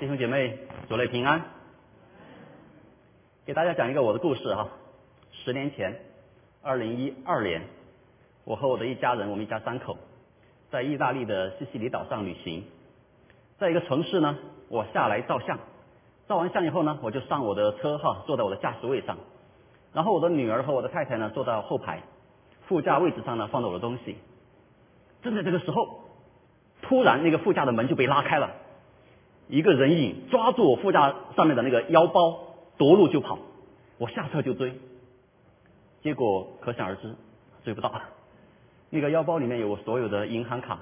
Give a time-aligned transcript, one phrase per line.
[0.00, 0.56] 弟兄姐妹，
[0.88, 1.42] 主内平安。
[3.44, 4.66] 给大家讲一个我的故事哈。
[5.30, 5.94] 十年前，
[6.62, 7.60] 二零一二年，
[8.46, 9.98] 我和我的一家人，我们一家三口，
[10.70, 12.64] 在意大利的西西里岛上旅行。
[13.58, 14.38] 在一个城市呢，
[14.70, 15.58] 我下来照相，
[16.26, 19.18] 照完相以后呢，我就上我的车哈，坐在我的驾驶位上，
[19.92, 22.02] 然后我的女儿和我的太太呢，坐到后排，
[22.66, 24.16] 副驾位置上呢，放着我的东西。
[25.22, 26.04] 正在这个时候，
[26.80, 28.50] 突然那个副驾的门就被拉开了。
[29.50, 32.38] 一个人影抓住我副驾上面的那个腰包，
[32.78, 33.38] 夺路就跑，
[33.98, 34.72] 我下车就追，
[36.02, 37.14] 结果可想而知，
[37.64, 37.92] 追不到。
[38.90, 40.78] 那个腰包里面有我所有的银行卡、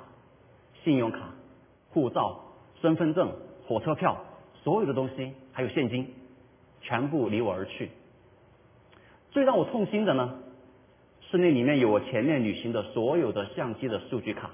[0.84, 1.34] 信用卡、
[1.90, 2.40] 护照、
[2.82, 3.32] 身份证、
[3.66, 4.18] 火车票，
[4.62, 6.14] 所有的东西还有现金，
[6.82, 7.90] 全部离我而去。
[9.30, 10.40] 最让我痛心的呢，
[11.30, 14.50] 是那里面有我前面旅行的所有的相机的数据卡。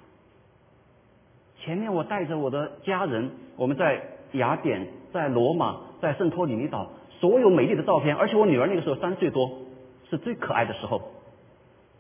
[1.65, 9.51] 前面我带着我的家人，我们在雅典、在罗马、在圣托里尼岛，所有美丽的照片，而且我女儿那个时候三岁多，
[10.11, 11.01] 是最可爱的时候，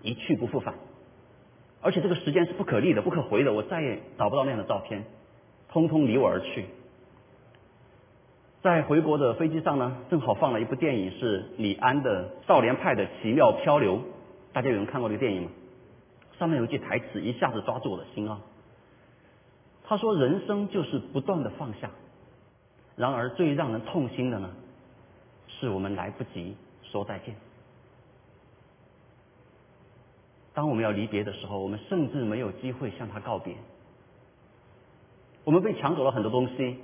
[0.02, 0.74] 一去不复返，
[1.80, 5.02] 而且这个时间是不可逆的、不可回的，我再也找不到那样的照片，
[5.70, 6.66] 通通离我而去。
[8.60, 13.96] 在回国的飞机上呢，正好放了一部电影，是李安的《少年派的奇妙漂流》，
[14.52, 15.48] 大家有人看过这个电影吗？
[16.38, 18.40] 上面有一句台词，一下子抓住我的心啊。
[19.86, 21.90] 他说：“人生就是不断的放下，
[22.96, 24.50] 然而最让人痛心的呢，
[25.46, 27.36] 是我们来不及说再见。
[30.54, 33.54] 当我们要离别的时候，我们甚至没有机会向他告别。
[35.44, 36.78] 我们被抢走了很多东西，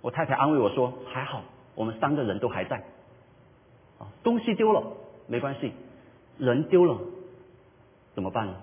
[0.00, 1.42] 我太太安慰我说：还好，
[1.74, 2.78] 我们三个人都还在。
[3.98, 4.94] 啊，东西丢了
[5.26, 5.72] 没关系，
[6.38, 6.98] 人丢了
[8.14, 8.54] 怎么办呢？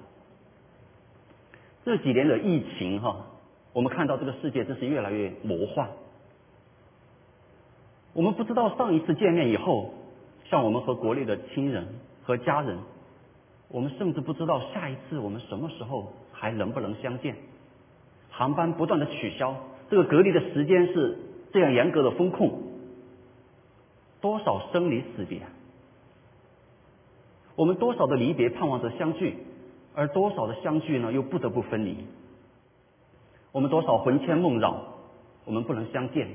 [1.85, 3.27] 这几年的疫情，哈。”
[3.73, 5.89] 我们看到这个世界真是越来越魔幻。
[8.13, 9.93] 我们不知道上一次见面以后，
[10.49, 11.87] 像我们和国内的亲人
[12.23, 12.77] 和家人，
[13.69, 17.35] 我们甚至不知道下一次我们什么时候还能不能相见。
[18.29, 19.55] 航班不断的取消，
[19.89, 21.17] 这个隔离的时间是
[21.53, 22.61] 这样严格的风控，
[24.19, 25.41] 多少生离死别，
[27.55, 29.37] 我们多少的离别盼望着相聚，
[29.95, 31.95] 而多少的相聚呢又不得不分离。
[33.51, 34.81] 我们多少魂牵梦绕，
[35.43, 36.25] 我们不能相见；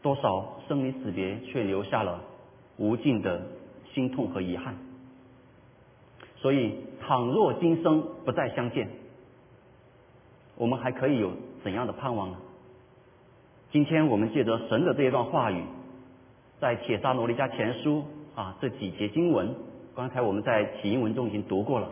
[0.00, 2.20] 多少生离死别，却留下了
[2.76, 3.42] 无尽的
[3.92, 4.76] 心痛和遗憾。
[6.36, 8.88] 所以，倘若今生不再相见，
[10.56, 11.32] 我们还可以有
[11.64, 12.36] 怎样的盼望呢？
[13.72, 15.64] 今天我们借着神的这一段话语，
[16.60, 18.04] 在《铁沙罗尼迦前书》
[18.40, 19.52] 啊这几节经文，
[19.96, 21.90] 刚才我们在起因文中已经读过了。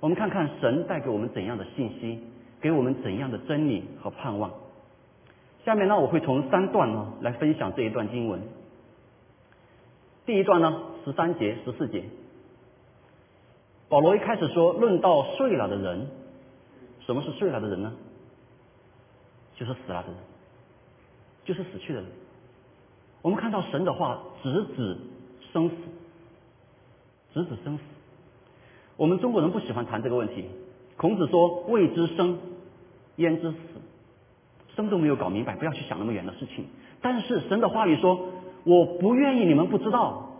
[0.00, 2.18] 我们看看神带给我们怎样的信息。
[2.60, 4.52] 给我们怎样的真理和盼望？
[5.64, 8.40] 下面呢，我会从三段呢来分享这一段经文。
[10.24, 12.04] 第一段呢，十三节、十四节，
[13.88, 16.06] 保罗一开始说：“论到睡了的人，
[17.00, 17.92] 什么是睡了的人呢？
[19.56, 20.16] 就是死了的人，
[21.44, 22.08] 就是死去的人。
[23.22, 24.96] 我们看到神的话直指
[25.52, 25.74] 生死，
[27.34, 27.82] 直指生死。
[28.96, 30.44] 我们中国人不喜欢谈这个问题。”
[30.98, 32.38] 孔子说：“未知生，
[33.16, 33.56] 焉知死？
[34.74, 36.64] 生都没有搞明白，不要去想那么远的事情。
[37.00, 38.18] 但是神的话语说，
[38.64, 40.30] 我不愿意你们不知道。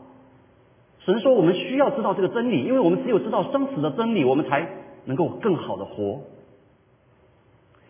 [0.98, 4.68] 神说，我们需要知道这个真理，因为我们只有知道生死的真理，我们才
[5.04, 6.22] 能够更好的活。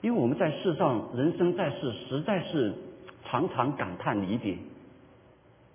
[0.02, 2.74] 因为我们在世上，人生在世，实在是
[3.24, 4.58] 常常感叹离别。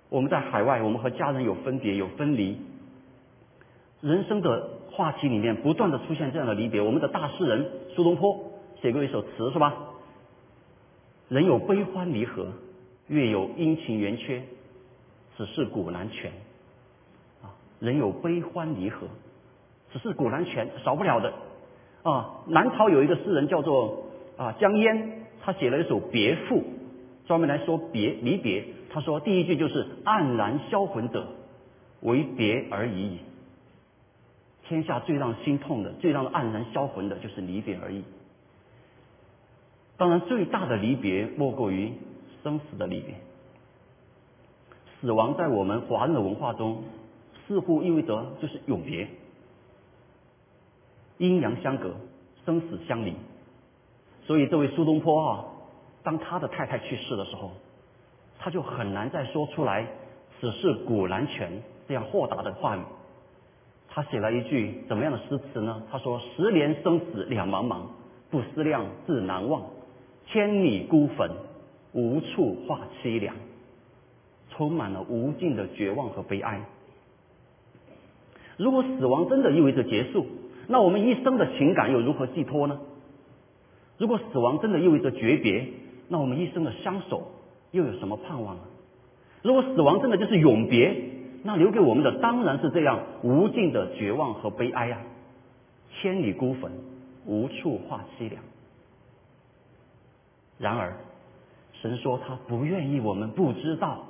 [0.10, 2.56] 我们在海外，我们和家人有分别，有分离。
[4.02, 7.66] 人生的。”话题里面不断的出现这样的离别，我们的大诗人
[7.96, 8.40] 苏东坡
[8.80, 9.74] 写过一首词是吧？
[11.30, 12.52] 人有悲欢离合，
[13.08, 14.44] 月有阴晴圆缺，
[15.36, 16.30] 此事古难全。
[17.42, 19.08] 啊，人有悲欢离合，
[19.92, 21.34] 此事古难全，少不了的。
[22.04, 24.06] 啊，南朝有一个诗人叫做
[24.38, 26.64] 啊江淹，他写了一首别赋，
[27.26, 28.64] 专门来说别离别。
[28.92, 31.26] 他说第一句就是黯然销魂者，
[32.02, 33.20] 为别而已矣。
[34.68, 38.04] 天下最让心痛的、最让黯然销魂的，就是离别而已。
[39.98, 41.94] 当然，最大的离别莫过于
[42.44, 43.16] 生死的离别。
[45.00, 46.84] 死亡在我们华人的文化中，
[47.48, 49.08] 似乎意味着就是永别，
[51.18, 51.96] 阴阳相隔，
[52.46, 53.14] 生死相离。
[54.26, 55.46] 所以，这位苏东坡啊，
[56.04, 57.52] 当他的太太去世的时候，
[58.40, 59.86] 他就很难再说出来
[60.40, 62.82] “此事古难全”这样豁达的话语。
[63.96, 65.84] 他写了一句怎么样的诗词呢？
[65.92, 67.82] 他说：“十年生死两茫茫，
[68.32, 69.62] 不思量，自难忘。
[70.26, 71.30] 千里孤坟，
[71.92, 73.36] 无处话凄凉。”
[74.50, 76.62] 充满了无尽的绝望和悲哀。
[78.58, 80.26] 如果死亡真的意味着结束，
[80.68, 82.80] 那我们一生的情感又如何寄托呢？
[84.00, 85.68] 如果死亡真的意味着诀别，
[86.08, 87.28] 那我们一生的相守
[87.70, 88.64] 又有什么盼望呢？
[89.44, 90.96] 如果死亡真的就是永别，
[91.44, 94.98] 那留给我们的当然是这样无尽的绝望和悲哀呀！
[95.92, 96.72] 千里孤坟，
[97.26, 98.42] 无处话凄凉。
[100.58, 100.94] 然而，
[101.74, 104.06] 神说他不愿意我们不知道。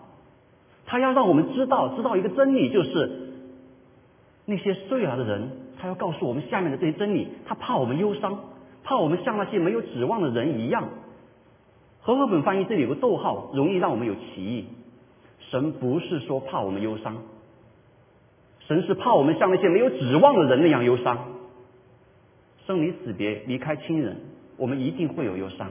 [0.86, 3.34] 他要让我们知道，知道一个真理，就是
[4.46, 5.50] 那些睡了的人，
[5.80, 7.30] 他要告诉我们下面的这些真理。
[7.48, 8.40] 他怕我们忧伤，
[8.84, 10.88] 怕我们像那些没有指望的人一样。
[12.02, 14.68] 和合本翻译这里有个逗号，容易让我们有歧义。
[15.54, 17.16] 神不是说怕我们忧伤，
[18.68, 21.28] 神是怕我们像那些没有指望的人那样忧伤。
[22.66, 24.18] 生离死别，离开亲人，
[24.58, 25.70] 我们一定会有忧伤。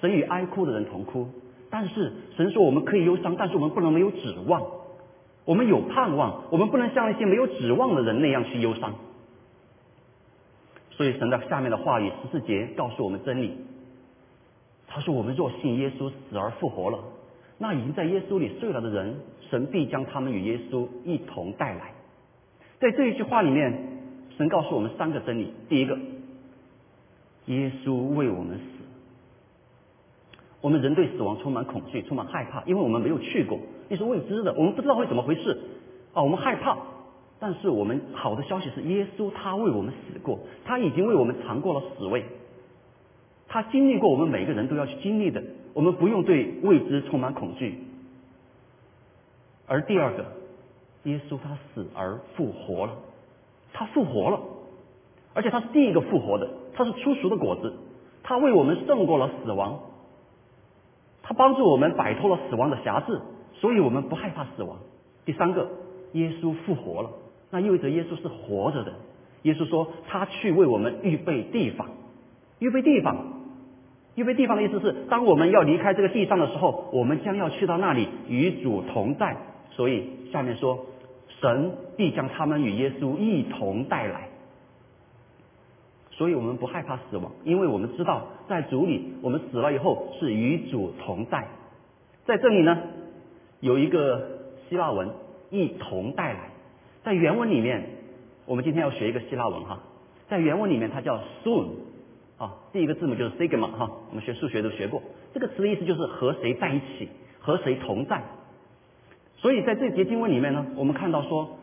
[0.00, 1.28] 神与哀哭的人同哭。
[1.68, 4.62] 但是神说我们可以忧伤，但是我们不能没有指望。
[5.44, 8.94] 我们有盼望，我们不能像那些没有指望的人那样去忧伤。
[10.92, 13.58] 所以神的下面的话语十四节告诉我们真理。
[14.86, 16.98] 他说：“我们若信耶稣死而复活了，
[17.62, 19.14] 那已经在耶稣里睡了的人，
[19.48, 21.92] 神必将他们与耶稣一同带来。”
[22.80, 23.72] 在这一句话里面，
[24.36, 25.96] 神告诉我们三个真理：第一个，
[27.46, 28.64] 耶稣为我们死。
[30.60, 35.56] 我们人对死亡充满恐惧，充满害怕，因为我们没有去过，那是未知的，我们不知道会怎么回事
[36.14, 36.76] 啊，我们害怕。
[37.38, 42.24] 但是我们好的消息是，耶稣他为我们死过，他已经为我们尝过了死味，
[43.46, 45.40] 他经历过我们每个人都要去经历的，
[45.74, 47.78] 我们不用对未知充满恐惧。
[49.66, 50.26] 而第二个，
[51.04, 52.92] 耶稣他死而复活了，
[53.72, 54.40] 他复活了，
[55.34, 57.72] 而且他是第一个复活的，他是出熟的果子，
[58.22, 59.80] 他为我们胜过了死亡。
[61.22, 63.20] 他帮助我们摆脱了死亡的辖制，
[63.54, 64.78] 所以我们不害怕死亡。
[65.24, 65.70] 第三个，
[66.12, 67.10] 耶稣复活了，
[67.50, 68.92] 那意味着耶稣是活着的。
[69.42, 71.88] 耶稣说他去为我们预备地方，
[72.58, 73.41] 预备地方，
[74.14, 79.36] 预备地方的意思是，当我们要离开这个地上的时候，我们将要去到那里与主同在。
[79.70, 80.84] 所以下面说，
[81.40, 84.28] 神必将他们与耶稣一同带来。
[86.10, 91.48] 所以我们不害怕死亡，因为我们知道在主里，我们死了以后是与主同在。
[92.26, 92.78] 在这里呢，
[93.60, 94.28] 有一个
[94.68, 95.08] 希腊文
[95.50, 96.50] “一同带来”。
[97.02, 97.82] 在原文里面，
[98.44, 99.80] 我们今天要学一个希腊文哈。
[100.28, 101.68] 在原文里面，它叫 “soon”，
[102.42, 103.88] 啊，第一个字母就是 sigma 哈。
[104.10, 105.00] 我们学数学都学过，
[105.32, 107.08] 这个词的意思就是和谁在一起，
[107.38, 108.20] 和谁同在。
[109.36, 111.58] 所以在这节经文里面呢，我们看到说，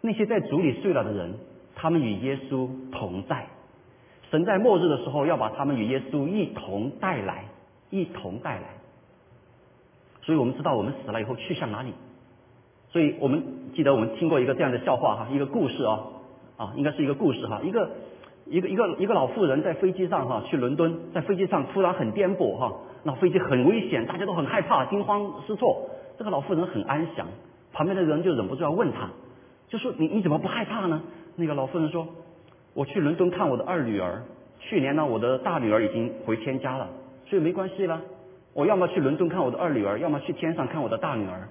[0.00, 1.34] 那些在主里睡了的人。
[1.82, 3.46] 他们与耶稣同在，
[4.30, 7.46] 神在末日的时候要把他们与耶稣一同带来，
[7.88, 8.64] 一同带来。
[10.20, 11.94] 所以我们知道我们死了以后去向哪里。
[12.90, 13.42] 所以我们
[13.74, 16.00] 记得我们听过一个这样的笑话哈，一个故事啊
[16.58, 17.90] 啊，应该是一个故事哈，一个
[18.50, 25.88] 一个一个一个老妇人在飞机上哈去伦敦，在飞机上突然很颠簸哈，那飞机很危险，大家都很害怕，惊慌失措。
[26.18, 27.28] 这个老妇人很安详，
[27.72, 29.08] 旁边的人就忍不住要问他，
[29.68, 31.00] 就说你你怎么不害怕呢？
[31.36, 32.08] 那个老妇人说
[32.74, 34.24] ：“我去伦敦看我的二女儿，
[34.58, 36.88] 去年呢，我的大女儿已经回天家了，
[37.26, 38.02] 所以没关系了。
[38.52, 41.48] 我要么去伦敦看我的二女儿，要么去天上看我的大女儿，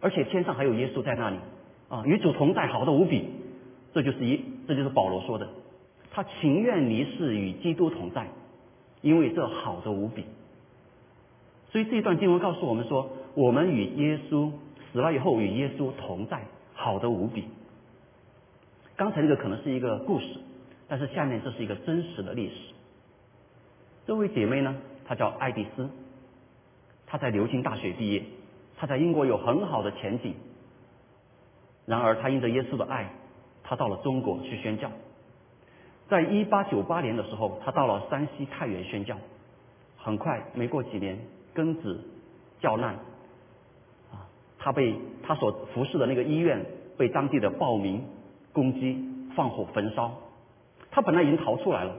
[0.00, 1.36] 而且天上还有耶稣在那里
[1.90, 3.28] 啊，与主同在，好的无比。
[3.92, 5.46] 这就是一，这就是保罗说的，
[6.10, 8.26] 他情愿离世与基督同在，
[9.00, 10.24] 因为这好的无比。
[11.70, 14.50] 所以这段经文告诉我们说，我们与耶稣
[14.92, 16.42] 死了以后与耶稣同在，
[16.74, 17.44] 好的无比。”
[18.96, 20.26] 刚才那个可能是一个故事，
[20.88, 22.54] 但是下面这是一个真实的历史。
[24.04, 24.76] 这位姐妹呢，
[25.06, 25.88] 她叫爱丽丝，
[27.06, 28.24] 她在牛津大学毕业，
[28.76, 30.34] 她在英国有很好的前景。
[31.86, 33.10] 然而，她因着耶稣的爱，
[33.62, 34.90] 她到了中国去宣教。
[36.10, 39.16] 在一八九八年的时候，他到了山西太原宣教。
[39.96, 41.18] 很快，没过几年，
[41.54, 42.00] 庚子
[42.60, 42.94] 教难，
[44.10, 46.66] 啊，他被他所服侍的那个医院
[46.98, 48.04] 被当地的暴民。
[48.52, 48.98] 攻击、
[49.36, 50.10] 放火、焚烧，
[50.90, 51.94] 他本来已经逃出来了，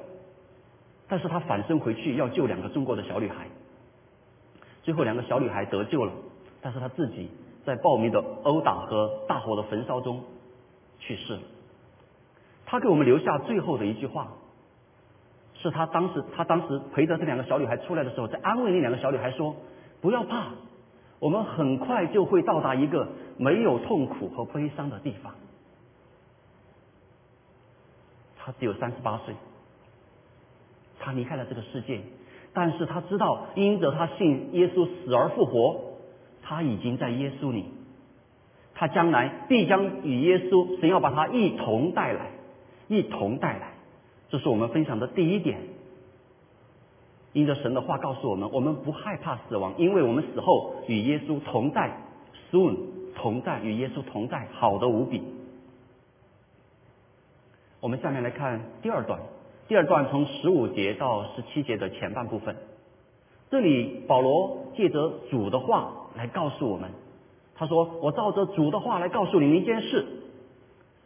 [1.08, 3.48] 但是他反身回去要救两个中国的小女孩，
[4.84, 6.12] 最后两个小女孩得救了，
[6.62, 7.30] 但是他自己
[7.64, 10.22] 在暴民的殴打和大火的焚烧中
[11.00, 11.40] 去世了。
[12.72, 14.30] 他给我们留下最后的一句话，
[15.56, 19.58] 是他当时他当时陪着这两个小女孩出来的时候，在安慰那两个小女孩说
[20.00, 20.52] ：“不要怕，
[21.20, 25.34] 我们很快就会到达一个没有痛苦和悲伤的地方。
[28.38, 29.36] 他只有三十八岁，
[30.98, 32.00] 他离开了这个世界，
[32.54, 35.98] 但是他知道，因着他信耶稣死而复活，
[36.42, 37.66] 他已经在耶稣里，
[38.74, 42.32] 他将来必将与耶稣，神要把他一同带来，
[42.92, 43.72] 一同带来。
[44.30, 45.62] 这是我们分享的第一点。
[47.34, 51.98] 因着神的话告诉我们，我们不害怕死亡，因为我们死后与耶稣同在
[52.52, 52.76] ，soon
[53.16, 55.22] 同在，与耶稣同在，好的无比。
[57.80, 59.22] 我们下面来看第二段，
[59.70, 62.58] 第二段从十五节到十七节的前半部分。
[63.50, 66.92] 这里保罗借着主的话来告诉我们，
[67.56, 70.06] 他说：“我照着主的话来告诉你们一件事。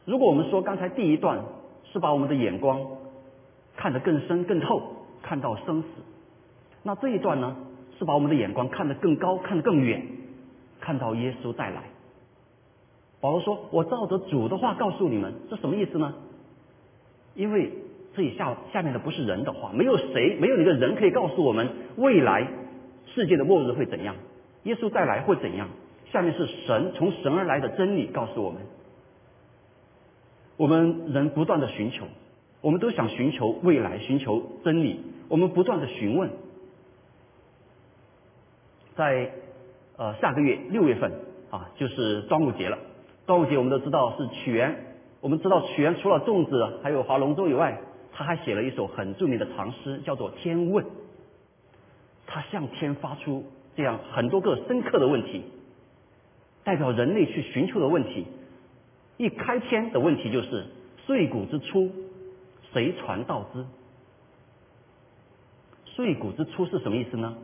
[0.06, 1.44] 如果我们说刚才第一段
[1.96, 2.86] 是把我们的眼光
[3.78, 4.82] 看得更深更透，
[5.24, 5.88] 看到生死，
[6.84, 7.56] 那这一段呢
[7.98, 10.06] 是把我们的眼光看得更高，看得更远，
[10.82, 11.84] 看到耶稣再来。”
[13.22, 16.14] 保罗说：“我照着主的话告诉你们，这什么意思呢？”
[17.34, 17.72] 因为
[18.14, 22.46] 这里下下面的不是人的话，没有谁，没有一个人可以告诉我们未来
[23.06, 24.18] 世界的末日会怎样，
[24.64, 25.70] 耶稣再来会怎样。
[26.12, 28.62] 下面是神从神而来的真理告诉我们，
[30.58, 32.06] 我们人不断的寻求，
[32.62, 36.30] 我们都想寻求未来，寻求真理，我们不断的询问。
[38.96, 39.32] 在
[39.98, 41.12] 呃下个月六月份
[41.50, 42.78] 啊，就是端午节了。
[43.26, 44.76] 端午节我们都知道是屈原。
[45.20, 47.80] 我们知道屈原除了粽子还有划龙舟以外，
[48.14, 50.86] 他还写了一首很著名的长诗，叫做《天问》。
[52.28, 53.44] 他向天发出
[53.76, 55.44] 这样很多个深刻的问题，
[56.64, 58.26] 代表人类去寻求的问题。
[59.18, 60.66] 一开篇的问题就是
[61.06, 61.92] “碎骨之初，
[62.74, 63.66] 谁传道之
[65.86, 67.36] ？”“碎骨之初”是什么意思呢？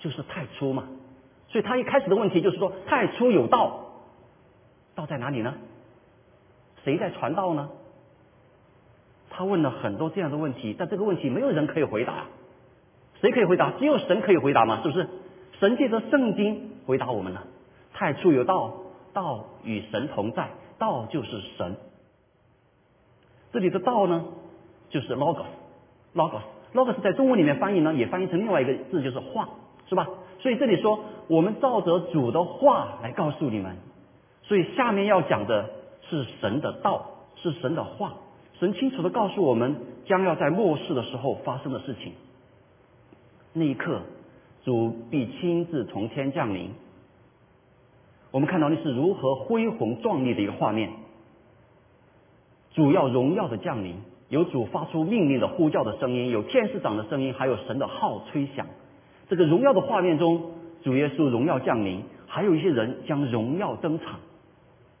[0.00, 0.88] 就是太初嘛。
[1.48, 3.86] 所以他一开始的问题就是说：“太初有道，
[4.94, 5.54] 道在哪里呢？”
[6.84, 7.70] 谁在传道呢？
[9.30, 12.26] 他问了很多这样的问题，但这个问题没有人可以回答。
[13.20, 13.72] 谁可以回答？
[13.78, 14.82] 只有神可以回答嘛？
[14.82, 15.08] 是不是？
[15.60, 17.46] 神借着圣经回答我们了。
[17.94, 18.74] 太初有道，
[19.14, 21.76] 道与神同在，道就是神。
[23.52, 24.24] 这里的道呢，
[24.90, 29.48] 就是 logos，logos，logos 在中文里面翻译呢，也翻译成另外一个字，就是话，
[29.88, 30.08] 是吧？
[30.40, 33.76] 所以这里说，我们照着主的话来告诉你们。
[34.42, 35.70] 所以下面要讲的。
[36.06, 38.12] 是神的道，是神的话，
[38.60, 42.12] 神清楚的告诉我们将要在末世的时候发生的事情。
[43.54, 44.02] 那一刻，
[44.66, 46.70] 主必亲自从天降临。
[48.34, 50.90] 我们看到那是如何恢宏壮丽的一个画面。
[52.72, 53.94] 主要荣耀的降临，
[54.28, 58.66] 有主发出命令的呼叫的声音，有天使长的声音，还有神的号吹响。
[59.28, 60.50] 这个荣耀的画面中，
[60.82, 64.18] 主耶稣荣耀降临，还有一些人将荣耀登场。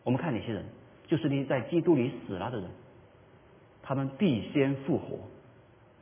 [0.04, 0.64] 我们看哪些人？
[1.08, 2.68] 就是那些在基督里死了的人，
[3.82, 5.18] 他们必先复活。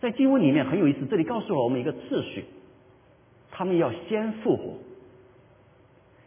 [0.02, 2.44] 在经文里面很有意思，这里告诉了我们一个次序，
[3.50, 4.74] 他们要先复活，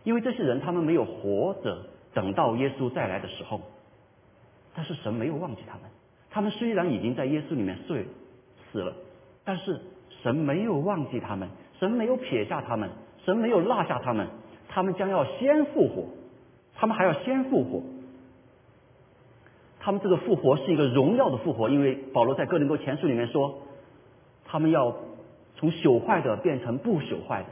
[0.06, 1.78] 因为这些人他们没有活着
[2.14, 3.60] 等到耶稣再来的时候，
[4.74, 5.84] 但是神没有忘记他们。
[6.30, 8.06] 他们虽然已经在耶稣里面睡
[8.72, 8.94] 死了，
[9.44, 9.82] 但是
[10.22, 12.90] 神没有忘记他们，神没有撇下他们，
[13.26, 14.28] 神没有落下他们，
[14.70, 16.06] 他们将要先复活，
[16.76, 17.82] 他们还要先复活。
[19.80, 23.60] 他们这个复活是一个荣耀的复活，因为保罗在哥林多前书里面说，
[24.44, 24.96] 他们要
[25.56, 27.50] 从朽坏的变成不朽坏的，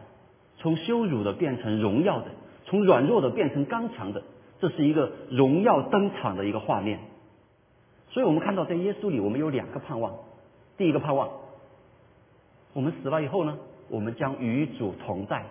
[0.58, 2.26] 从羞辱的变成荣耀的，
[2.74, 4.24] 从软弱的变成刚强的，
[4.60, 6.98] 这是一个荣耀登场的一个画面。
[8.10, 10.16] 所以我们看到在耶稣里，我们有两个盼望。
[10.76, 11.30] 第一个盼望，
[12.74, 15.46] 我们死了以后呢，我们将与主同在。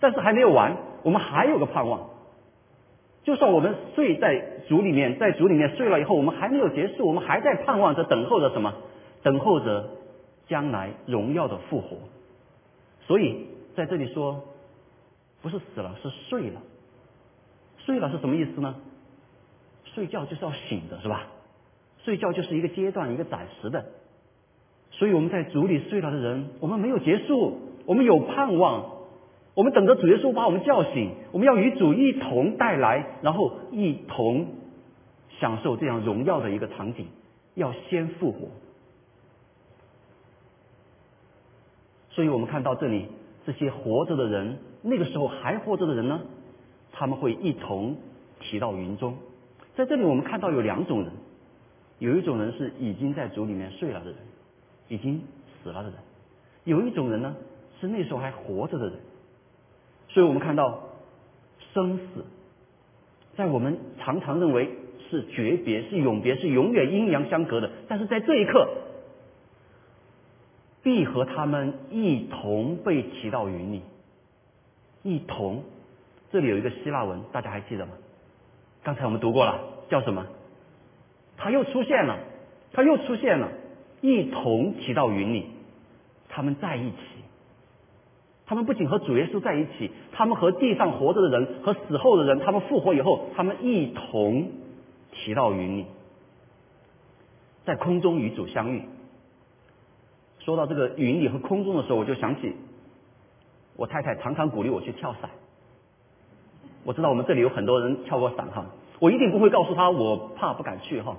[0.00, 2.08] 但是还没有完，我们还有个盼望。
[3.22, 8.74] 就算我们睡在主里面，在主里面睡了以后，我们还没有结束，我们还在盼望着、等候着什么？
[9.22, 9.90] 等候着
[10.48, 11.98] 将来荣耀的复活。
[13.06, 13.46] 所以
[13.76, 14.42] 在这里说，
[15.42, 16.62] 不是死了，是睡了。
[17.78, 18.76] 睡了是什么意思呢？
[19.84, 21.26] 睡觉就是要醒的，是吧？
[22.04, 23.84] 睡觉就是一个阶段，一个暂时的。
[24.92, 29.02] 所以我们在主里睡了的人，我们没有结束，我们有盼望。
[29.54, 34.46] 我们等着主耶稣把我们叫醒，我们要与主一同带来，然后一同
[35.40, 37.08] 享受这样荣耀的一个场景。
[37.54, 38.48] 要先复活，
[42.08, 43.08] 所以我们看到这里
[43.44, 46.20] 这些活着的人，那个时候还活着的人呢，
[46.92, 47.96] 他们会一同
[48.40, 49.16] 提到云中。
[49.74, 51.12] 在这里我们看到有两种人，
[51.98, 54.16] 有一种人是已经在主里面睡了的人，
[54.88, 55.22] 已经
[55.62, 55.98] 死了的人；
[56.64, 57.34] 有一种人呢
[57.80, 58.94] 是那时候还活着的人。
[60.08, 60.80] 所以我们看到
[61.72, 62.24] 生死，
[63.34, 64.68] 在我们常常认为
[65.08, 68.68] 是诀别、是永别、是永远阴阳相隔的，但是在这一刻，
[70.82, 73.82] 必和他们一同被提到云里。
[75.02, 75.62] 一同，
[76.30, 77.92] 这里有一个希腊文，大家还记得吗？
[78.82, 80.26] 刚才我们读过了，叫什么？
[81.36, 82.18] 他又出现了，
[82.72, 83.48] 他又出现了，
[84.00, 85.46] 一同提到云里，
[86.28, 86.96] 他们在一起。
[88.44, 94.50] 他们不仅和主耶稣在一起，他们和地上活着的人和死后的人，他们复活以后，他们一同
[95.12, 95.86] 提到云里，
[97.64, 98.82] 在空中与主相遇。
[100.44, 102.52] 说到这个云里和空中的时候，我就想起。
[103.74, 105.30] 我太太常常鼓励我去跳伞。
[106.84, 108.66] 我知道我们这里有很多人跳过伞哈，
[108.98, 111.16] 我一定不会告诉他我怕不敢去哈，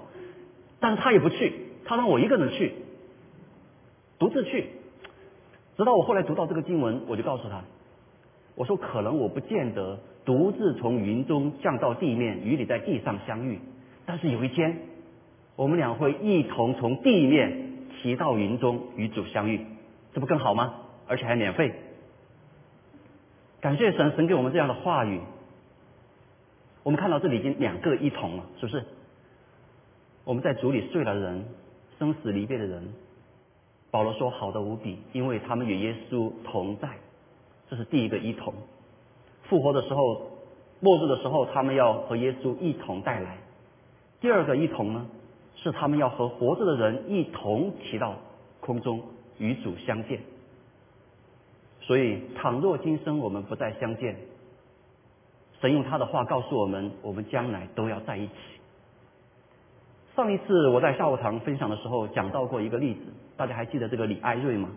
[0.80, 1.54] 但是他也不去，
[1.86, 2.74] 他让我一个人去，
[4.20, 4.68] 独自去。
[5.78, 7.64] 直到我后来读到这个经文，我就告诉他，
[8.56, 13.60] 我说可能我不见得独自从云中降到地面与你在地上相遇，
[14.06, 14.78] 但是有一天
[15.56, 17.73] 我们俩会一同从地面
[18.04, 19.66] 提到云中与主相遇，
[20.14, 20.74] 这不更好吗？
[21.08, 21.74] 而且还免费。
[23.62, 25.22] 感谢神，神给我们这样的话语。
[26.84, 28.84] 我们看到这里已经两个一同了，是不是？
[30.26, 31.46] 我们在主里睡了的人，
[31.98, 32.94] 生死离别的人，
[33.90, 36.90] 保罗说好的无比，因为他们与耶稣同在，
[37.70, 38.54] 这是第一个一同。
[39.44, 40.30] 复活的时候，
[40.82, 43.38] 末日的时候，他们要和耶稣一同带来。
[44.20, 45.06] 第二个一同呢，
[45.64, 48.16] 是他们要和活着的人一同提到
[48.60, 49.02] 空中
[49.38, 50.20] 与主相见。
[51.80, 54.16] 所以，倘若今生我们不再相见，
[55.62, 58.34] 神用他的话告诉我们，我们将来都要在一起。
[60.16, 63.02] 上一次我在下午堂分享的时候讲到过一个例子，
[63.36, 64.70] 大家还记得这个李艾瑞吗？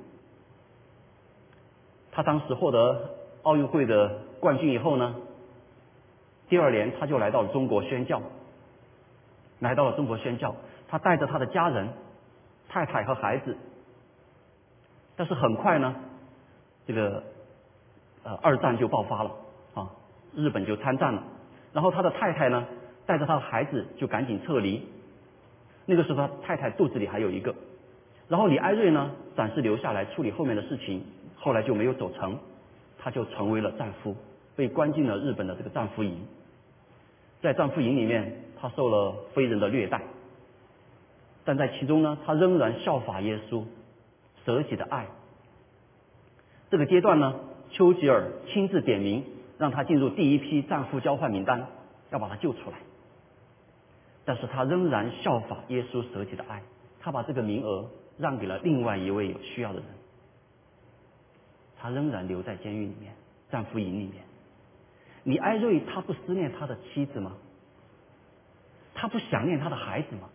[2.12, 3.10] 他当时获得
[3.42, 5.14] 奥运会的冠军以后呢，
[6.48, 8.22] 第二年他就来到了中国宣教，
[9.60, 10.56] 来到了中国宣教，
[10.88, 11.88] 他带着他的家人、
[12.68, 13.56] 太太和孩子，
[15.16, 15.94] 但是很快呢。
[16.86, 17.24] 这个
[18.22, 19.32] 呃二战就爆发了
[19.74, 19.90] 啊，
[20.36, 21.24] 日本就参战了，
[21.72, 22.64] 然后他的太太呢
[23.06, 24.86] 带着他的孩子就赶紧撤离，
[25.84, 27.52] 那个时候他太太肚子里还有一个，
[28.28, 32.38] 然后李艾瑞呢暂时留下来处理后面的事情，后来就没有走成，
[32.98, 34.14] 他就成为了战俘，
[34.54, 36.24] 被关进了日本的这个战俘营，
[37.42, 40.00] 在战俘营里面他受了非人的虐待，
[41.46, 43.64] 但在其中呢他仍然效法耶稣，
[44.44, 45.06] 舍己的爱。
[46.68, 47.36] 这个阶段呢，
[47.70, 49.24] 丘吉尔亲自点名，
[49.56, 51.68] 让他进入第一批战俘交换名单，
[52.10, 52.78] 要把他救出来。
[54.24, 56.60] 但是他仍然效法耶稣舍己的爱，
[56.98, 59.86] 他把这个名额让给了另外一位有需要的人。
[61.78, 63.14] 他仍然留在监狱里面，
[63.48, 64.24] 战俘营里面。
[65.22, 67.32] 李艾瑞他不思念他的妻子吗？
[68.94, 70.28] 他不想念他的孩子吗？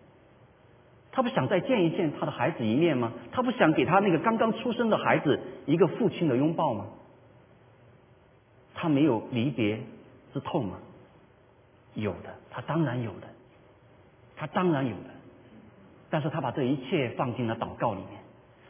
[1.11, 3.11] 他不想再见一见他的孩子一面吗？
[3.31, 6.85] 他不想给他那个刚刚出生的孩子一个父亲的拥抱吗？
[8.73, 9.79] 他没有离别
[10.33, 10.77] 之痛吗？
[11.93, 13.27] 有的，他当然有的，
[14.37, 15.09] 他当然有的。
[16.09, 18.21] 但是他把这一切放进了祷告里面，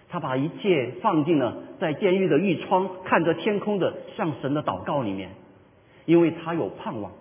[0.09, 5.29] 他把一切放进了在监狱的狱窗看着天空的向神的祷告里面，
[6.05, 7.11] 因为他有盼望。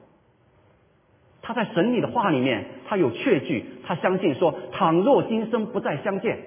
[1.51, 6.39] 他在神里的话里面，他有确据，他相信说，倘若今生不再相见，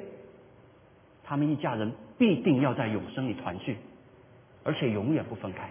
[1.25, 3.75] 他们一家人必定要在永生里团聚，
[4.63, 5.69] 而且永远不分开。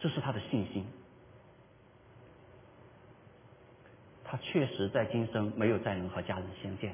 [0.00, 0.84] 这是他的信心。
[4.24, 6.92] 他确实在今生没有再能和家人相见。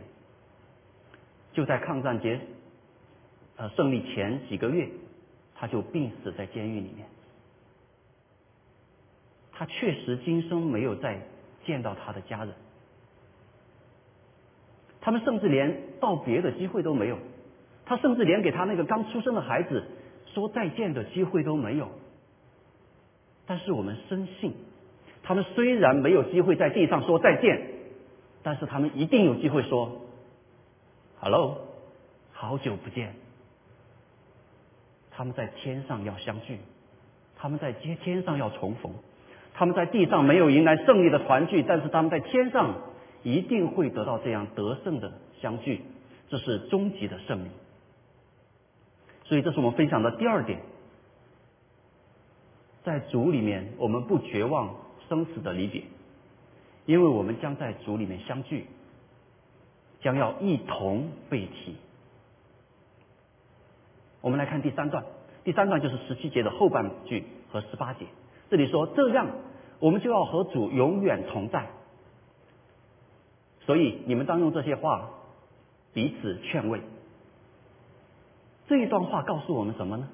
[1.55, 2.39] 就在抗战结
[3.57, 4.87] 呃胜利前几个月，
[5.55, 7.07] 他就病死在监狱里面。
[9.57, 11.21] 他确实今生没有再
[11.65, 12.53] 见到他的家人，
[15.01, 17.19] 他们甚至连道别的机会都没有，
[17.87, 19.85] 他甚至连给他那个刚出生的孩子
[20.35, 21.89] 说再见的机会都没有。
[23.47, 24.55] 但是我们深信，
[25.23, 27.69] 他们虽然没有机会在地上说再见，
[28.43, 30.01] 但是他们一定有机会说
[31.21, 31.59] “hello”，
[32.33, 33.15] 好久不见。
[35.11, 36.59] 他们在天上要相聚，
[37.37, 38.93] 他们在天天上要重逢。
[39.55, 42.75] 他们在地上没有迎来胜利的团聚，但是他们在天上
[43.23, 45.81] 一定会得到这样得胜的相聚，
[46.29, 47.49] 这是终极的胜利。
[49.25, 50.59] 所以，这是我们分享的第二点，
[52.83, 54.75] 在主里面，我们不绝望
[55.09, 55.83] 生死的离别，
[56.85, 58.67] 因为我们将在主里面相聚，
[60.03, 61.77] 将要一同被提。
[64.21, 65.05] 我们来看第三段，
[65.45, 68.05] 第三段就是十七节的后半句和十八节。
[68.55, 69.27] 这里说这样，
[69.81, 71.71] 我们就要和主永远同在。
[73.67, 75.11] 所以你们当用这些话
[75.93, 76.81] 彼此劝慰。
[78.69, 80.09] 这一段话告诉我们什么呢？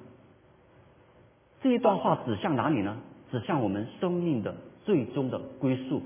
[1.61, 2.97] 这一段话指向哪里呢？
[3.29, 6.01] 指向我们生命的最终的归宿。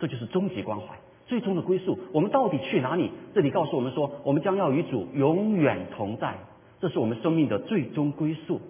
[0.00, 1.98] 这就是终极关怀，最终的归宿。
[2.14, 3.10] 我们到底去哪里？
[3.34, 6.38] 这里告诉我们说，我们将要与主永远同在。
[6.80, 8.62] 这是我们生命的最终归宿。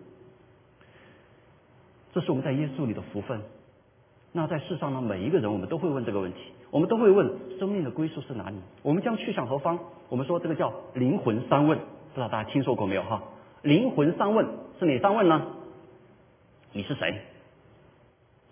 [2.15, 3.43] 这是我们在耶稣里的福分。
[4.31, 6.39] 那在世上呢，每一个人，我们都会问这个问题。
[6.71, 8.57] 我们都会问：生命的归宿是哪里？
[8.83, 9.79] 我们将去向何方？
[10.09, 13.23] 我们说这个叫灵魂三问，不知道大家听说过没有哈？
[13.63, 14.47] 灵魂三问
[14.79, 15.43] 是哪三问呢？
[16.73, 17.21] 你是谁？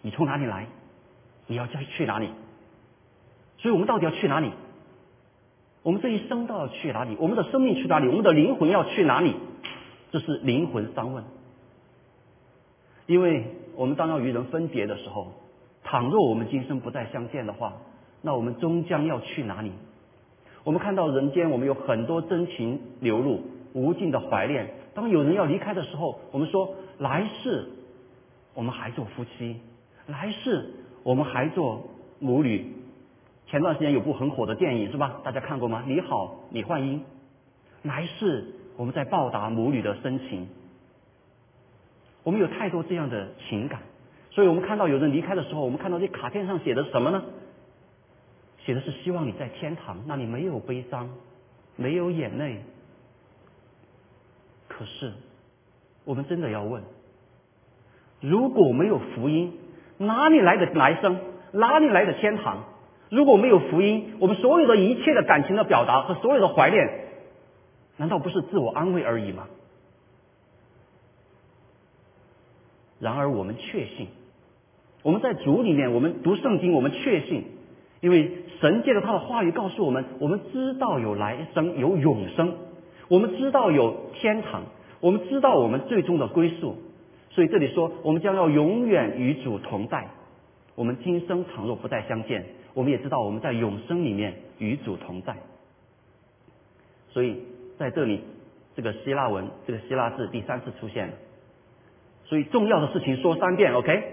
[0.02, 0.66] 你从哪里来？
[1.46, 2.30] 你要去去哪里？
[3.58, 4.50] 所以我们到底要去哪里？
[5.82, 7.16] 我们这一生都要去哪里？
[7.18, 8.08] 我们的生命去哪里？
[8.08, 9.34] 我们的灵魂要去哪里？
[10.10, 11.24] 这是灵魂三问。
[13.06, 13.44] 因为
[13.76, 15.32] 我们当要与人分别的时候，
[15.82, 17.74] 倘若我们今生不再相见的话，
[18.22, 19.72] 那我们终将要去哪里？
[20.64, 23.40] 我们看到人间，我们有很多真情流露，
[23.72, 24.70] 无尽的怀恋。
[24.94, 27.68] 当有人要离开的时候，我们说来世
[28.54, 29.56] 我们还做夫妻，
[30.06, 30.70] 来世
[31.02, 31.82] 我们还做
[32.20, 32.72] 母女。
[33.48, 35.20] 前段时间有部很火的电影是吧？
[35.24, 35.82] 大家看过吗？
[35.86, 37.02] 你好，李焕英。
[37.82, 38.44] 来世
[38.76, 40.46] 我们在报答母女的深情。
[42.24, 43.80] 我们有太多这样的情感，
[44.30, 47.24] 所以我们看到有人离开的时候，我们看到这卡片上写的什么呢？
[48.64, 51.10] 写的是希望你在天堂，那里没有悲伤，
[51.76, 52.62] 没有眼泪。
[54.68, 55.12] 可是，
[56.04, 56.82] 我们真的要问：
[58.20, 59.58] 如果没有福音，
[59.98, 61.18] 哪里来的来生？
[61.50, 62.64] 哪里来的天堂？
[63.10, 66.88] 如果没有福音，我们所有的一切的感情的表达和所有的怀念，
[67.96, 69.48] 难道不是自我安慰而已吗？
[73.02, 74.06] 然而我们确信，
[75.02, 77.42] 我们在主里面，我们读圣经，我们确信，
[78.00, 82.54] 因为神借着他的话语告诉我们，我们知道有来生，有永生，
[83.08, 84.62] 我们知道有天堂，
[85.00, 86.76] 我们知道我们最终的归宿。
[87.30, 90.06] 所以这里说，我们将要永远与主同在。
[90.76, 92.46] 我们今生倘若不再相见。
[92.74, 95.36] 我们也知道我们在永生里面与主同在，
[97.10, 97.36] 所以
[97.76, 98.20] 在这里
[98.76, 101.14] 这个希腊文这个希腊字第三次出现了，
[102.32, 104.04] 所以重要的事情说三遍，OK？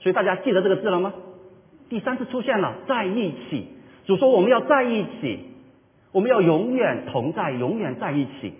[0.00, 1.14] 所以大家记得这个字了吗？
[1.88, 3.66] 第三次出现了，在一起。
[4.04, 5.38] 主说我们要在一起，
[6.12, 8.52] 我们要永远同在，永远在一起。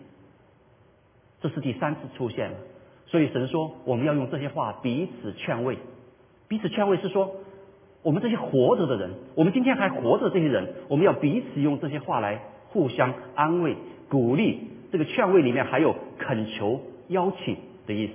[1.42, 2.56] 这是第三次出现了，
[3.04, 5.76] 所以神说我们要用这些话彼此劝慰，
[6.48, 7.34] 彼此劝慰是说。
[8.02, 13.76] 我们这些活着的人，我们今天还活着这些人，我们要彼此用这些话来互相安慰、
[14.08, 14.70] 鼓励。
[14.90, 18.12] 这个劝慰里面还有恳求、邀请的意思。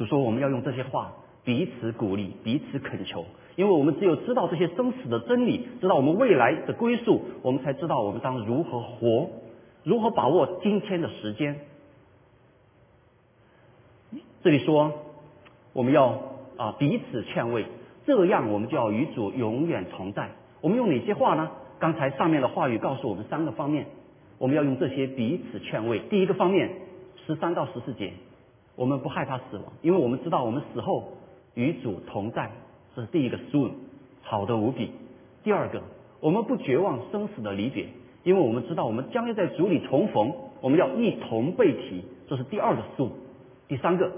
[0.00, 1.12] 主说我们要用这些话
[1.44, 9.28] 彼此鼓励、彼此恳求，因为我们只有知道这些生死的真理，知道我们未来的归宿，我们才知道我们当如何活，
[9.84, 11.60] 如何把握今天的时间。
[14.42, 14.90] 这里说
[15.74, 16.18] 我们要
[16.56, 17.66] 啊彼此劝慰。
[18.06, 20.30] 这样，我们就要与主永远同在。
[20.62, 21.50] 我们用哪些话呢？
[21.78, 23.84] 刚才上面的话语告诉我们三个方面，
[24.38, 25.98] 我们要用这些彼此劝慰。
[26.08, 26.70] 第一个方面，
[27.26, 28.14] 十三到十四节，
[28.80, 31.12] 我们不害怕死亡，因为我们知道我们死后
[31.52, 32.50] 与主同在，
[32.96, 33.72] 这是第一个 soon，
[34.22, 34.90] 好的无比。
[35.44, 35.82] 第二个，
[36.18, 37.84] 我们不绝望生死的离别，
[38.24, 43.10] 因为我们知道我们将要在主里重逢，我们要一同被提，这是第二个 soon。
[43.68, 44.10] 第三个，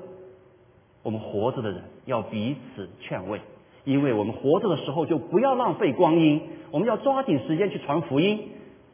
[1.03, 3.41] 我们活着的人要彼此劝慰。
[3.83, 8.39] 因为我们活着的时候就不要浪费光阴，我们要抓紧时间去传福音，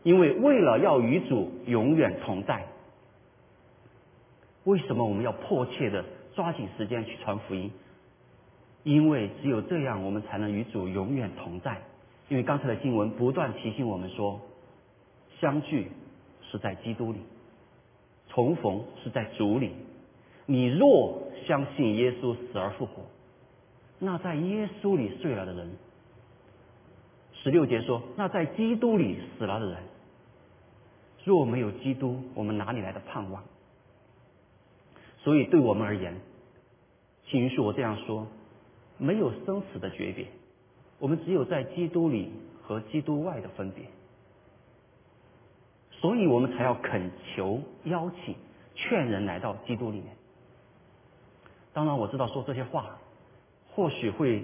[0.02, 2.64] 因为为了要与主永远同在。
[4.68, 6.04] 为什么我们要迫切的
[6.34, 7.72] 抓紧时间去传福音？
[8.82, 11.80] 因为只有这样，我们才能与主永远同在。
[12.28, 14.38] 因为刚才的经文不断提醒我们说，
[15.40, 15.90] 相聚
[16.42, 17.20] 是在基督里，
[18.28, 19.72] 重逢是在主里。
[20.44, 23.04] 你若相信耶稣死而复活。
[23.98, 25.70] 那在耶稣里睡了的人，
[27.32, 29.78] 十六节说：那在基督里死了的人，
[31.24, 33.42] 若没有基督，我们哪里来的盼望？
[35.22, 36.14] 所以对我们而言，
[37.26, 38.26] 请允许我这样说：
[38.96, 40.26] 没有生死的诀别，
[40.98, 43.84] 我们只有在基督里和基督外的分别。
[45.90, 48.34] 所以我们才要恳求、邀请、
[48.74, 50.16] 劝人来到基督里面。
[51.72, 52.98] 当然，我知道说这些话。
[53.70, 54.42] 或许会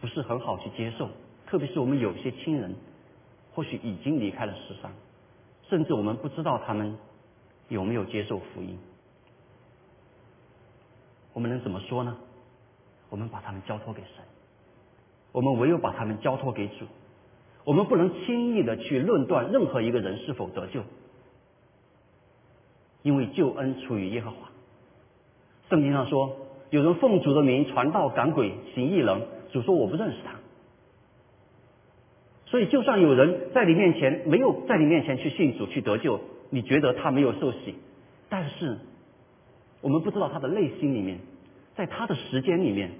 [0.00, 1.08] 不是很好去接受，
[1.46, 2.74] 特别是我们有些亲人，
[3.54, 4.90] 或许已经离开了世上，
[5.68, 6.98] 甚至我们不知道他们
[7.68, 8.78] 有没有接受福音。
[11.32, 12.16] 我们能怎么说呢？
[13.08, 14.24] 我们把他们交托给神，
[15.32, 16.86] 我们唯有把他们交托给主，
[17.64, 20.82] 我们不能轻易的去论断任何一个人是否得救，
[23.02, 24.50] 因为救恩出于耶和华。
[25.68, 26.36] 圣经上说，
[26.70, 30.34] 有人奉主的名传道赶鬼行异能，主说我不认识他。
[32.46, 37.74] 所以，就算有人在你面前没有在你面前去信主去得救，你觉得他没有受洗，
[38.28, 38.78] 但是
[39.80, 41.18] 我们不知道他的内心里面，
[41.74, 42.92] 在他的时间里面，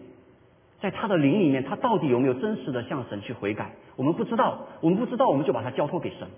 [0.81, 3.73] 在他的灵里面，他到底有没有真实的向神去悔改？
[3.97, 6.29] 我们不知道，我们不知道，我们就把他交托给神，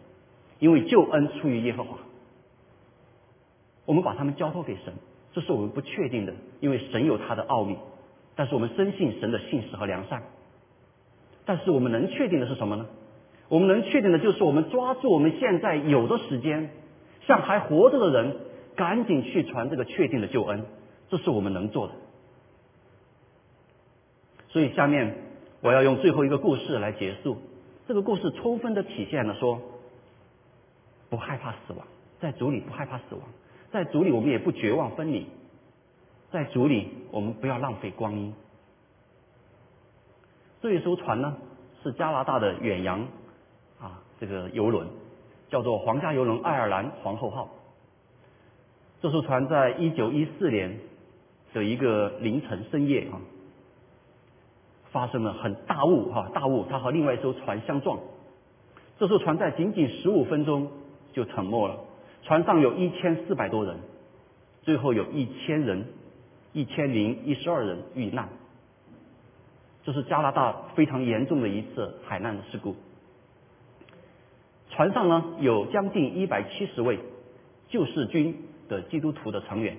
[0.58, 1.98] 因为救恩出于耶和华。
[3.84, 4.92] 我们把他们交托给神，
[5.32, 7.76] 这是我们不确定的，因为神有他的奥秘，
[8.36, 10.22] 但是我们深信神的信实和良善。
[11.46, 12.86] 但是我们能确定的是什么呢？
[13.48, 16.68] 我们能确定的就是我们抓住我们现在有的时间，
[17.28, 18.36] 向还活着的人
[18.74, 20.64] 赶紧去传这个确定的救恩，
[21.10, 21.92] 这是我们能做的。
[24.48, 25.14] 所以下面
[25.60, 27.36] 我要用最后一个故事来结束。
[27.86, 29.60] 这个故事充分的体现了说，
[31.10, 31.86] 不害怕死亡，
[32.18, 33.22] 在主里不害怕死亡，
[33.70, 35.26] 在主里我们也不绝望分离，
[36.30, 38.32] 在主里我们不要浪费光阴。
[40.62, 41.36] 这一艘船呢，
[41.82, 43.00] 是加拿大的远洋
[43.78, 44.88] 啊，这个游轮
[45.50, 47.48] 叫做皇家游轮爱尔兰皇后号。
[49.00, 50.78] 这艘船在一九一四年
[51.54, 53.20] 的一个凌晨深夜啊，
[54.90, 57.98] 发生了很大雾哈大雾，它和另外一艘船相撞。
[58.98, 60.68] 这艘船在仅仅十五分钟
[61.12, 61.78] 就沉没了，
[62.24, 63.76] 船上有一千四百多人，
[64.62, 65.86] 最后有一千人
[66.52, 68.28] 一千零一十二人遇难。
[69.84, 72.74] 这是加拿大非常严重的一次海难事故。
[74.78, 77.00] 船上呢有将近一百七十位
[77.68, 79.76] 救世军的基督徒的成员。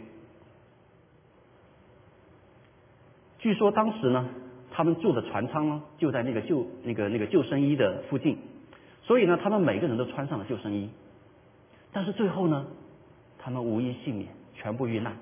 [3.38, 4.28] 据说当时呢，
[4.72, 8.40] 他们住的船舱呢就在那个救那个那个救生衣的附近，
[9.04, 10.90] 所以呢，他们每个人都穿上了救生衣。
[11.94, 12.68] 但是最后呢，
[13.38, 15.16] 他们无一幸免，全部遇难。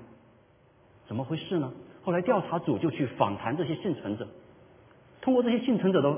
[1.05, 1.71] 怎么回事呢？
[2.01, 4.27] 后来调查组就去访谈这些幸存者。
[5.21, 6.17] 通过这些幸存者的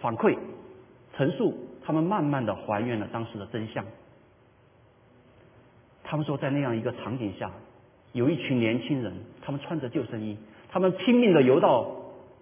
[0.00, 0.38] 反馈
[1.14, 1.52] 陈述，
[1.84, 3.84] 他们慢慢的还原了当时的真相。
[6.02, 7.50] 他们说，在那样一个场景下，
[8.12, 10.36] 有一群年轻人，他们穿着救生衣，
[10.70, 11.90] 他们拼命的游到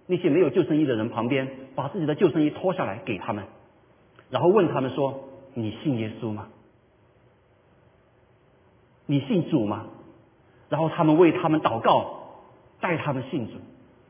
[0.07, 3.45] 那些没有救生衣的人旁边，把自己的救生衣脱下来给他们，
[4.31, 6.49] 然后问他们说：“你信耶稣吗？
[9.07, 9.87] 你信主吗？”
[10.69, 12.19] 然后他们为他们祷告，
[12.81, 13.55] 带他们信主，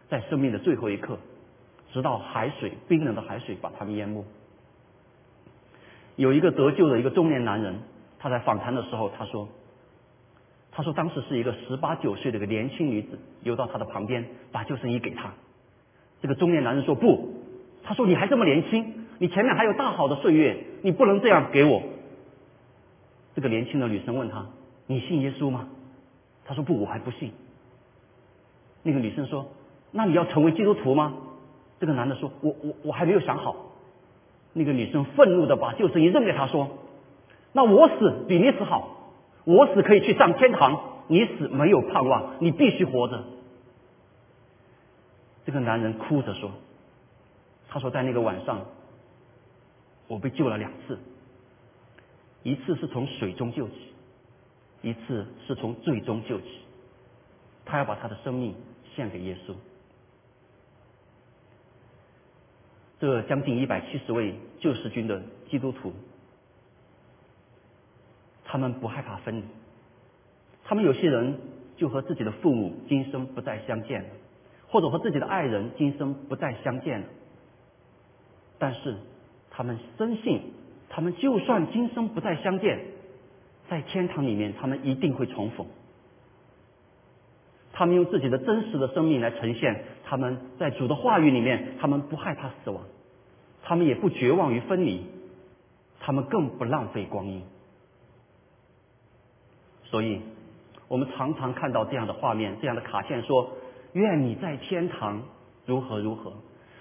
[0.08, 1.18] 在生命的最后一刻。
[1.92, 4.24] 直到海水冰冷的海水把他们淹没。
[6.16, 7.80] 有一个得救的一个中年男人，
[8.18, 9.48] 他在访谈的时候他说
[10.70, 15.32] ：“他说当时是一个十八九岁的一个年轻女子游到他的旁边，把救生衣给他。
[16.20, 17.34] 这个中年男人说不，
[17.82, 21.82] 他说你还这么年轻，你前面还有大好的岁月，你不能这样给我。”
[23.34, 24.46] 这个年轻的女生问他
[24.86, 25.68] ：“你信耶稣吗？”
[26.44, 27.32] 他说：“不，我还不信。”
[28.84, 29.48] 那个女生说
[29.90, 31.14] ：“那你要成为基督徒吗？”
[31.80, 33.56] 这个男的说：“我我我还没有想好。”
[34.54, 36.68] 那个女生愤怒的把救生衣扔给他说
[37.52, 39.12] ：“那我死比你死好，
[39.44, 43.24] 我死可以去上天堂，你死没有盼望，你必须活着。”
[45.46, 46.50] 这个男人哭着说
[47.68, 48.60] ：“他说在那个晚上，
[50.06, 50.98] 我被救了两次，
[52.42, 53.74] 一次是从水中救起，
[54.82, 56.46] 一次是从最终救起。
[57.64, 58.54] 他要把他的生命
[58.94, 59.54] 献给耶稣。”
[63.02, 65.92] 这将近一百七十位救世军的基督徒，
[68.44, 69.42] 他们不害怕分离，
[70.62, 71.36] 他们有些人
[71.76, 74.08] 就和自己的父母今生不再相见了，
[74.68, 77.06] 或者和自己的爱人今生不再相见了。
[78.60, 78.96] 但是
[79.50, 80.52] 他们深信，
[80.88, 82.84] 他们就算今生不再相见，
[83.68, 85.66] 在天堂里面他们一定会重逢。
[87.72, 92.82] 他们用自己的真实的生命来呈现，他们在主的话语里面，他们不害怕死亡，
[93.62, 95.06] 他们也不绝望于分离，
[96.00, 97.42] 他们更不浪费光阴。
[99.84, 100.20] 所以，
[100.88, 103.52] 我们常常看到这样的画面，这样的卡片说
[103.94, 105.22] ：“愿你在天堂
[105.64, 106.34] 如何如何。”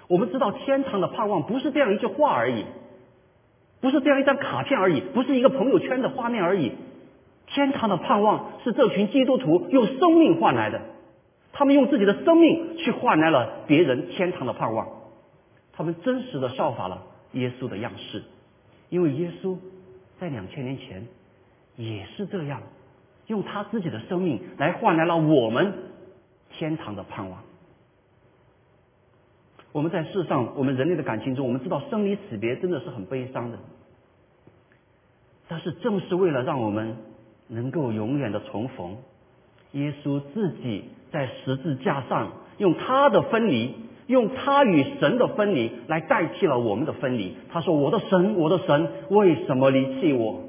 [0.10, 2.66] 我们知道天堂的盼望不是这样一句话而已，
[3.80, 6.74] 不是这样一张卡片而已，不是一个朋友圈的画面而已。
[7.48, 10.82] 天堂的盼望是这群基督徒用生命换来的，
[11.62, 14.88] 他们用自己的生命去换来了别人天堂的盼望，
[15.74, 18.24] 他们真实的效法了耶稣的样式，
[18.90, 19.56] 因为耶稣
[20.20, 21.06] 在两千年前
[21.76, 22.64] 也是这样，
[23.28, 25.72] 用他自己的生命来换来了我们
[26.50, 27.44] 天堂的盼望。
[29.72, 33.60] 我们在世上，我们人类的感情中，我们知道生离死别真的是很悲伤的。
[35.48, 36.98] 但是正是为了让我们
[37.48, 38.98] 能够永远的重逢，
[39.74, 43.76] 耶稣自己在十字架上用他的分离，
[44.08, 47.36] 用他与神的分离来代替了我们的分离。
[47.52, 50.44] 他说：“我的神，我的神，为什么离弃我？”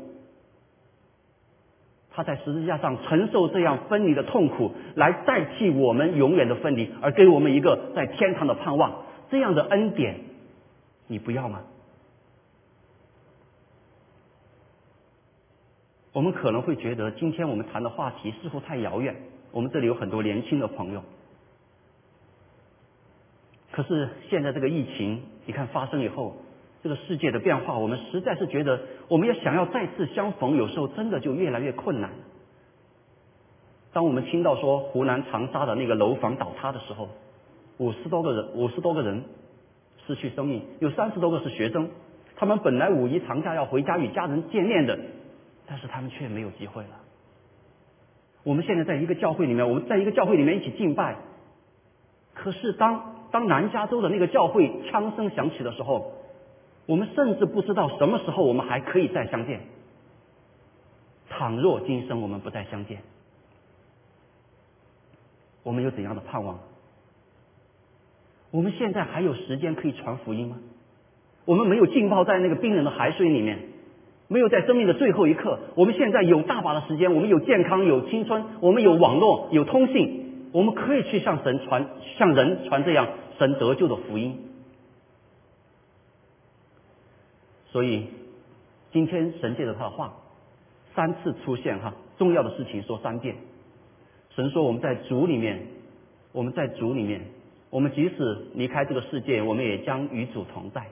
[2.15, 9.05] 他在十字架上承受这样分离的痛苦，来代替我们永远的分离，而给我们一个在天堂的盼望。
[9.31, 10.21] 这样的恩典，
[11.07, 11.63] 你不要吗？
[16.13, 19.17] 我们可能会觉得，今天我们谈的话题似乎太遥远。
[19.53, 21.03] 我们这里有很多年轻的朋友，
[23.71, 26.37] 可是现在这个疫情，你看发生以后，
[26.83, 32.11] 这个世界的变化，我们实在是觉得，我们要想要再次相逢，有时候真的就越来越困难。
[33.93, 37.11] 当我们听到说湖南长沙的那个楼房倒塌的时候，
[37.77, 39.23] 五十多个人，五十多个人
[40.07, 41.91] 失去生命，有三十多个是学生。
[42.37, 44.99] 他们本来五一长假要回家与家人见面的，
[45.67, 47.02] 但是他们却没有机会了。
[48.45, 51.17] 我们现在在一个教会里面，我们在一个教会里面一起敬拜。
[52.35, 56.13] 可是当当南加州的那个教会枪声响起的时候，
[56.87, 59.61] 我们甚至不知道什么时候我们还可以再相见。
[61.29, 62.99] 倘若今生我们不再相见，
[65.63, 66.59] 我们有怎样的盼望？
[68.51, 70.59] 我们现在还有时间可以传福音吗？
[71.45, 73.59] 我们没有浸泡在那个冰冷的海水里面，
[74.33, 75.59] 没有在生命的最后一刻。
[75.75, 83.07] 我们现在有大把的时间，我们有健康，有青春，我们有网络，有通信，我们可以去向神传，向人传这样
[83.39, 84.39] 神得救的福音。
[87.67, 88.07] 所以，
[88.91, 90.15] 今天神借着他的话，
[90.95, 93.37] 三次出现哈，重要的事情说三遍。
[94.35, 95.67] 神说我们在主里面，
[96.33, 97.21] 我们在主里面。
[97.71, 100.87] 我们即使离开这个世界，我们也将与主同在。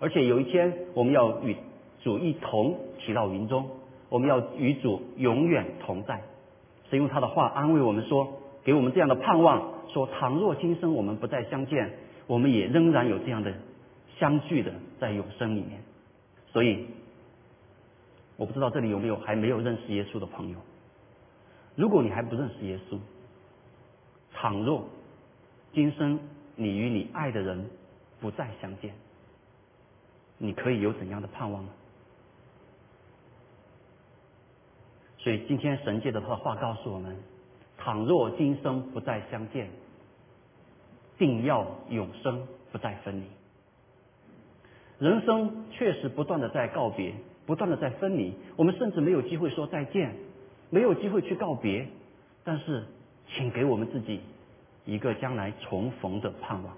[0.00, 1.54] 而且有一天，我们要与
[2.02, 3.70] 主一同提到云中，
[4.08, 6.20] 我们要与主永远同在。
[6.90, 11.92] 神用他的话安慰我们说，给我们这样的盼望：说倘若今生我们不再相见，
[12.26, 13.54] 我们也仍然有这样的
[14.18, 15.82] 相聚的在永生里面。
[16.52, 16.86] 所以，
[18.36, 20.58] 我不知道这里有没有还没有认识耶稣的朋友。
[21.76, 22.98] 如果你还不认识耶稣，
[24.34, 24.84] 倘若。
[25.72, 26.20] 今生
[26.54, 27.70] 你与你爱的人
[28.20, 28.92] 不再相见，
[30.36, 31.70] 你可以有怎样的盼望呢？
[35.22, 37.16] 所以今天神界的他的话告诉我们：
[37.78, 39.70] 倘若今生不再相见，
[41.16, 43.24] 定要永生不再分离。
[44.98, 47.14] 人生确实不断的在告别，
[47.46, 48.34] 不断的在分离。
[48.56, 50.16] 我们甚至没有机会说再见，
[50.70, 51.86] 没有机会去告别。
[52.42, 52.84] 但是，
[53.28, 54.20] 请给我们自己。
[54.84, 56.76] 一个将来重逢的盼望，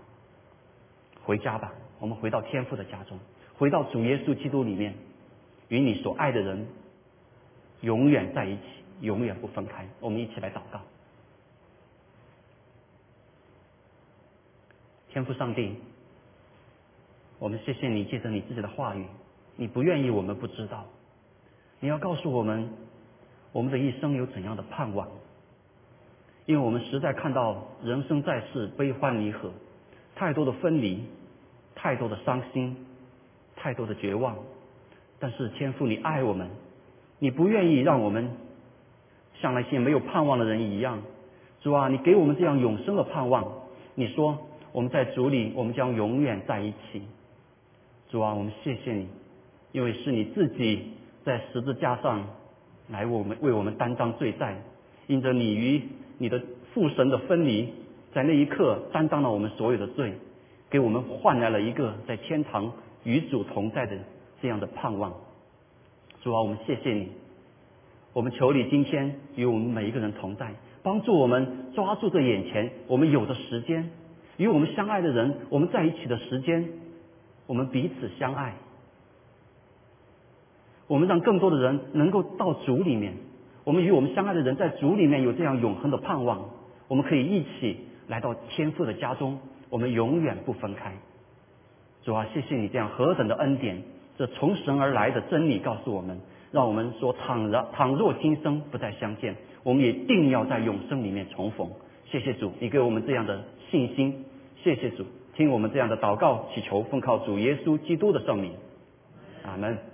[1.23, 3.19] 回家吧，我们回到天父的家中，
[3.57, 4.93] 回到主耶稣基督里面，
[5.69, 6.67] 与你所爱的人
[7.85, 8.63] 永远在一起，
[9.03, 9.87] 永远不分开。
[10.01, 10.81] 我们一起来祷告，
[15.11, 15.77] 天父上帝，
[17.39, 19.05] 我们谢谢你借着你自己的话语，
[19.57, 20.87] 你不愿意我们不知道，
[21.81, 22.71] 你要告诉我们，
[23.53, 25.07] 我们的一生有怎样的盼望。
[26.47, 29.51] 因为我们实在看到人生在世悲欢离合，
[30.15, 31.05] 太多的分离，
[31.75, 32.87] 太多的伤心，
[33.57, 34.37] 太多的绝望。
[35.19, 36.49] 但是天父，你爱我们，
[37.25, 38.33] 你不愿意让我们
[39.41, 41.01] 像那些没有盼望的人一样。
[41.63, 43.51] 主啊，你给我们这样永生的盼望。
[43.95, 44.37] 你说
[44.73, 47.01] 我们在主里，我们将永远在一起。
[48.11, 49.09] 主啊，我们谢谢你，
[49.73, 50.93] 因为是你自己
[51.25, 52.27] 在十字架上
[52.91, 54.59] 来我们为我们担当罪债，
[55.07, 55.81] 因着你与。
[56.19, 56.43] 你的
[56.75, 57.73] 父神的分离，
[58.13, 60.13] 在那一刻担当了我们所有的罪，
[60.69, 62.71] 给我们换来了一个在天堂
[63.03, 63.97] 与主同在的
[64.43, 65.15] 这样的盼望。
[66.25, 67.11] 主啊，我们谢谢你，
[68.15, 73.91] 我们求你今天与我们每一个人同在，帮助我们抓住这眼前我们有的时间，
[74.39, 76.67] 与我们相爱的人我们在一起的时间，
[77.47, 78.55] 我们彼此相爱，
[80.87, 83.13] 我们让更多的人能够到主里面。
[83.65, 86.49] 我们与我们相爱的人在主里面有这样永恒的盼望，
[86.89, 90.95] 我们可以一起来到天父的家中，我们永远不分开。
[92.03, 93.83] 主啊，谢谢你这样何等的恩典，
[94.17, 96.21] 这从神而来的真理告诉我们，
[96.53, 101.69] 让我们说倘若倘若今生不再相见，我们也定要在永生里面重逢。
[102.07, 104.25] 谢谢主，你给我们这样的信心。
[104.63, 105.05] 谢谢主，
[105.35, 108.53] 听我们这样的祷告祈求，奉靠主耶稣基督的圣名，
[109.45, 109.94] 阿门。